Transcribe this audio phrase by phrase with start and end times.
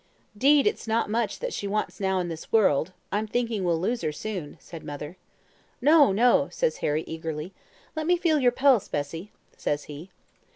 [0.35, 4.01] "''Deed it's no much that she wants now in this world; I'm thinking we'll lose
[4.01, 5.15] her soon,' said mother.
[5.79, 7.53] "'No, no,' says Harry eagerly.
[7.95, 10.09] 'Let me feel your pulse, Bessie,' says he.